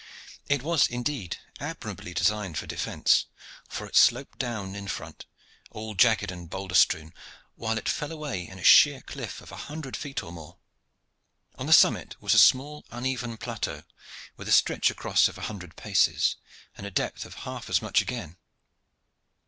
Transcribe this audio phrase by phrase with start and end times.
[0.49, 3.27] It was indeed admirably designed for defence,
[3.69, 5.27] for it sloped down in front,
[5.69, 7.13] all jagged and boulder strewn,
[7.53, 10.57] while it fell away in a sheer cliff of a hundred feet or more.
[11.53, 13.83] On the summit was a small uneven plateau,
[14.37, 16.35] with a stretch across of a hundred paces,
[16.75, 18.37] and a depth of half as much again.